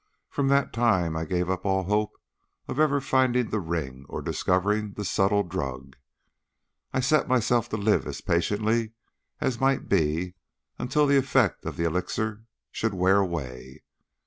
"From 0.31 0.47
that 0.47 0.73
time 0.73 1.15
I 1.15 1.25
gave 1.25 1.47
up 1.47 1.63
all 1.63 1.83
hope 1.83 2.17
of 2.67 2.79
ever 2.79 2.99
finding 2.99 3.51
the 3.51 3.59
ring 3.59 4.07
or 4.09 4.23
discovering 4.23 4.93
the 4.93 5.05
subtle 5.05 5.43
drug. 5.43 5.95
I 6.91 7.01
set 7.01 7.27
myself 7.27 7.69
to 7.69 7.77
live 7.77 8.07
as 8.07 8.19
patiently 8.19 8.93
as 9.41 9.59
might 9.61 9.87
be 9.87 10.33
until 10.79 11.05
the 11.05 11.17
effect 11.17 11.65
of 11.67 11.77
the 11.77 11.83
elixir 11.83 12.45
should 12.71 12.95
wear 12.95 13.17
away. 13.17 13.83